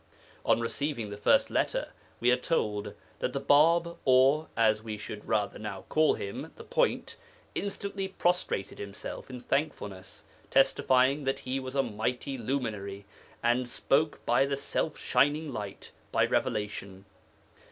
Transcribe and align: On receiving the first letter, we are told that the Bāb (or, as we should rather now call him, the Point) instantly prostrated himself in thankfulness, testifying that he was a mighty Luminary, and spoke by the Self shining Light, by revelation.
On 0.43 0.59
receiving 0.59 1.11
the 1.11 1.15
first 1.17 1.51
letter, 1.51 1.89
we 2.19 2.31
are 2.31 2.35
told 2.35 2.95
that 3.19 3.33
the 3.33 3.39
Bāb 3.39 3.97
(or, 4.03 4.47
as 4.57 4.81
we 4.81 4.97
should 4.97 5.25
rather 5.27 5.59
now 5.59 5.85
call 5.89 6.15
him, 6.15 6.51
the 6.55 6.63
Point) 6.63 7.17
instantly 7.53 8.07
prostrated 8.07 8.79
himself 8.79 9.29
in 9.29 9.41
thankfulness, 9.41 10.23
testifying 10.49 11.23
that 11.25 11.37
he 11.37 11.59
was 11.59 11.75
a 11.75 11.83
mighty 11.83 12.35
Luminary, 12.35 13.05
and 13.43 13.67
spoke 13.67 14.25
by 14.25 14.43
the 14.43 14.57
Self 14.57 14.97
shining 14.97 15.53
Light, 15.53 15.91
by 16.11 16.25
revelation. 16.25 17.05